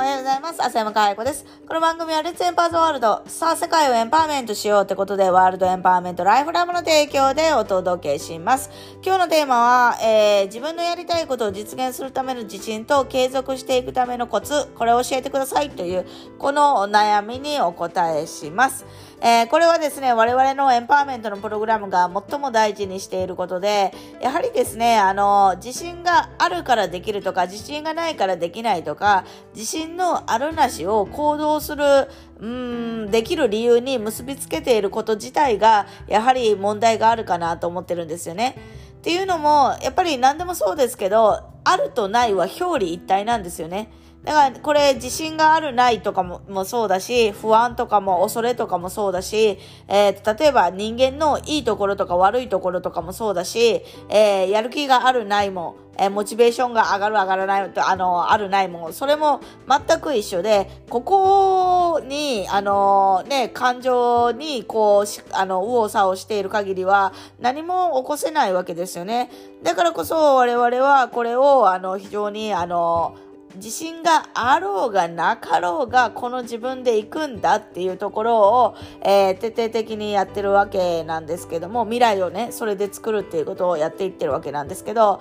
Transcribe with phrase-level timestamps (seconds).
[0.00, 0.64] おはようございます。
[0.64, 1.44] 浅山かえ子です。
[1.68, 3.22] この番組はレッツエンパーズワールド。
[3.26, 8.70] さあ、世界をエンパワーメントしようってことで、ワールドエンパワーメントライフラムの提供でお届けします。
[9.04, 16.06] 今日のテーマは、えー、自分のやりたいことを実現するための自信と継続していくためのコツ、これを教えてくださいという、
[16.38, 18.86] このお悩みにお答えします。
[19.22, 23.92] えー、これはですね、我々のエンパワーメントのプログラムが最も大事にしていることで、
[24.22, 32.08] やはりですね、あの、自信があるからできるとか、自信がないからできないとか、自信のあるなしを行動する、
[32.38, 38.56] うん、できる理由に結びつけていること自体が、やはり問題があるかなと思ってるんですよね。
[39.00, 43.90] っていうのも、やっぱり何でもそうですけど、あるとないは表裏一体なんですよね。
[44.24, 69.30] だからこれ自信があるないとかももそうだし、不安とかも恐れとかもそうだし、えー、例えば人間のいいところとか悪いところとかもそうだし、えー、やる気があるないも、えー、モチベーションが上がる上がらないと、あの、あるないも、それも全く一緒で、ここに、あのね、感情にこう、あの、右往左往している限りは何も起こせないわけですよね。
[69.62, 73.16] だからこそ我々はこれを、あの、非常に、あの、
[73.56, 85.20] 自信があろうがなかろうがこの自分で行くんだっていうところを、えー、徹底的にやってるわけなんですけども未来をねそれで作るっていうことをやっていってるわけなんですけど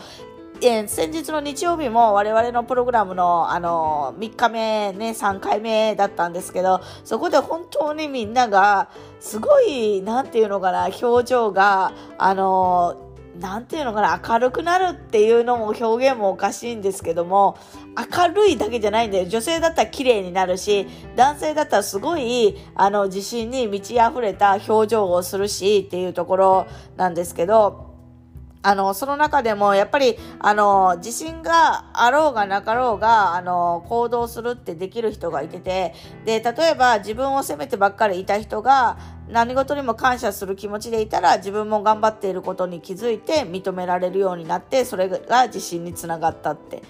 [0.61, 8.89] えー、先日の日曜日も我々のプログラムの、あのー、3日目ね、3回目だったんですけど、そこで本当にみんなが、
[9.21, 13.08] すごい、なんていうのかな、表情が、あのー
[13.39, 17.57] 何て言うのかな、明るくなるっていうのも表現もおかしいんですけども、
[17.95, 19.25] 明るいだけじゃないんだよ。
[19.27, 27.88] 女性だったら綺麗になるし、男性だったらすごい、あの、自信に満ち溢れた表情をするしっていうところなんですけど、
[28.61, 35.93] あの、その中でも、やっぱり、あの、自信があろうがなかろうが、あの、行動するってできる人がいてて、
[36.25, 38.97] で、例えば自分を責めてばっかりいた人が、
[39.29, 46.83] 何事にも感謝する気持ちでいたら、自分も頑張っていることに気づいて認められるようになって、それが自信につながったって。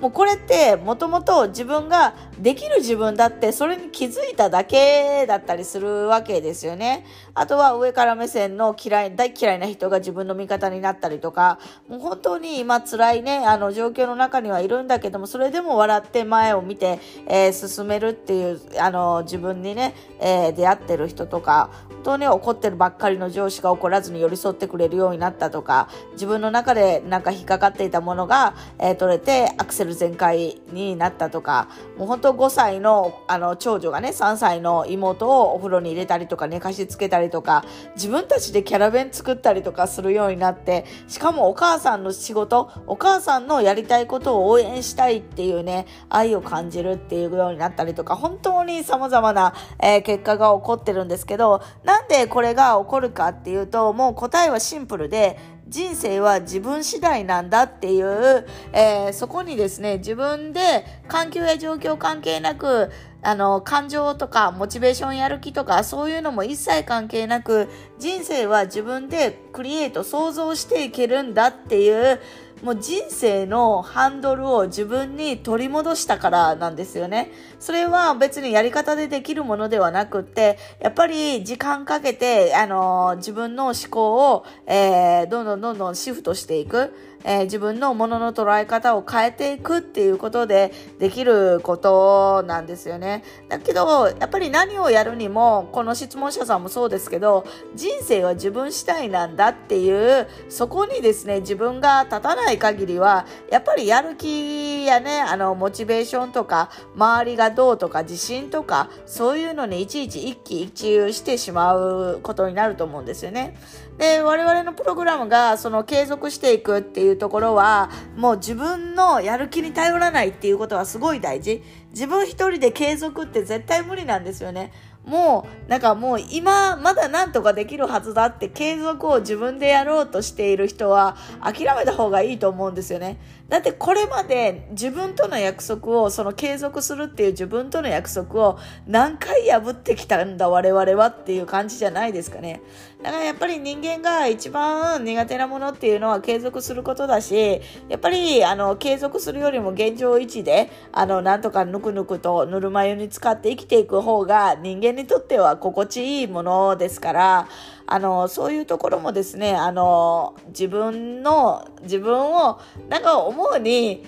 [0.00, 7.06] もうこれってもともと自分ができる自分だってそれに気づいただけだったりするわけですよね。
[7.34, 11.58] あとは上から目線の嫌い、大嫌いな人が自分の味方になったりとか、
[11.88, 37.64] もう本当に今辛いね、あの状況の中にはいるんだけども、それでも笑って前を見て、えー、進めるっていう、あの自分にね、えー、出会ってる人とか、本当に怒ってるばっかりの上司が怒らずに寄り添ってくれるようになったとか、自分の中でなんか引っかかっていたものが、えー、取れてアクセルル全開になったとか、もう本当5歳のあの長女がね、3歳の妹をお風呂に入れたりとか寝かしつけたりとか、
[37.94, 55.38] 自分たちでキャラ弁作ったりとかするようになって、しかもお母さんの仕事、お母さんのやりたいことを応援したいっていうね、愛を感じるっていうようになったりとか、本当に様々な、えー、結果が起こってるんですけど、なんでこれが起こるかっていうと、もう答えはシンプルで、
[55.68, 62.90] 人生は自分次第なんだっていう、えー、そこにですね、自分で環境や状況関係なく、
[63.22, 67.68] あの、感情とか、モチベーションやる気とか、そういうのも一切関係なく、
[67.98, 72.20] 人生は自分でクリエイト、想像していけるんだっていう、
[72.66, 77.30] もう人生のハンドルを自分に取り戻したからなんですよね。
[77.60, 86.92] それは別にやり方でできるものではなくって、やっぱり時間かけて、あの自分の思考を、えー、どんどんどんどんシフトしていく。
[87.24, 93.24] えー、自分のものの捉え方を変えていくっていうことでできることなんですよね。
[93.48, 97.44] だけど、やっぱり何をやるにも、この質問者さんもそうですけど、
[97.74, 113.56] 人生は自分次第なんだっていう、そこにですね、自分が立たない限りは、やっぱりやる気やね、あの、モチベーションとか、周りがどうとか、自信とか、そういうのにいちいち一喜一憂してしまうことになると思うんですよね。
[113.98, 121.62] で、我々のプログラムが、その継続していくっていうところは、もう自分のやる気に頼らないっていうことはすごい大事。
[121.90, 124.72] 自分一人で継続って絶対無理なんですよね。
[125.06, 133.18] もう、なんかもう今、まだなんとかできるはずだって継続を自分でやろうとしている人は諦めた方がいいと思うんですよね。
[133.48, 138.58] だってこれまで自分との約束を、その継続するっていう自分との約束を
[138.88, 142.60] 何回破ってきたんだ我々はっていう感じじゃないですかね。
[143.06, 157.48] だからやっぱり人間が一番苦手なものっていうのは継続することだし、やっぱりあの継続するよりも現状維持で、あのなんとかぬくぬくとぬるま湯に使って生きていく方が人間にとっては心地いいものですから、
[157.86, 164.04] あの、そういうところもですね、あの、自分の、自分を、なんか思うに、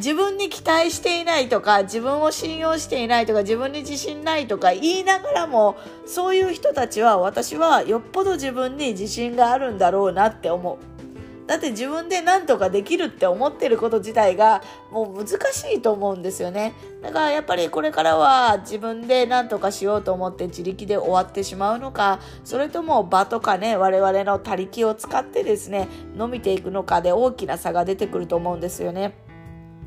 [0.00, 5.76] 自分に期待していないとか自分を信用していないとか自分に自信ないとか言いながらも
[6.06, 10.78] そういう人たちは私はよっぽど自分に自信があるんだろうなって思う。
[11.46, 16.72] だって自分で何とかできるって思ってること自体がもう難しいと思うんですよね。
[17.02, 29.28] だからやっぱりこれからは自分で何とかしようと思って自力で終わってしまうのか、それとも場とかね、我々の他力を使ってですね、伸びていくのかで大きな差が出てくると思うんですよね。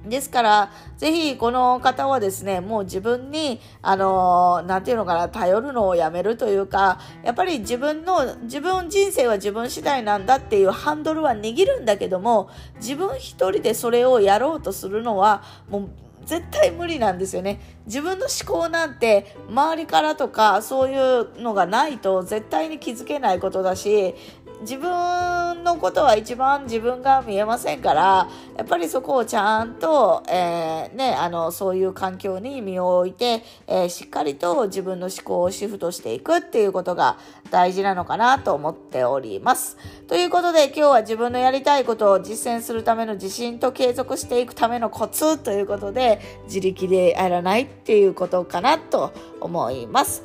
[0.06, 15.90] ですから、ぜひこの方はですね、もう自分に、あのー、なんていうのかな、頼るのをやめるというか、やっぱり自分の、自分人生は自分次第なんだっていうハンドルは握るんだけども、自分一人でそれをやろうとするのは、もう
[16.26, 17.60] 絶対無理なんですよね。
[17.86, 24.16] 自分の思考なんて周りからとかそういうのがないと絶対に気づけないことだし、
[24.62, 37.18] 自分のことは一番自分が見えませんからやっぱりそこをちゃんと、えー、ね、あのそういう環境に身を置いて、えー、しっかりと自分の思考をシフトしていくっていうことが
[37.52, 39.78] 大事なのかなと思っております。
[40.08, 49.12] ということで今日は自分のやりたいことを実践するための自信と継続していくためのコツということで自力でやらないっていうことかなと
[49.42, 50.24] 思います。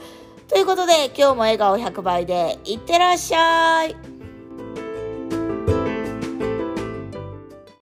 [0.48, 4.07] ということで今日も笑顔100倍でいってらっしゃい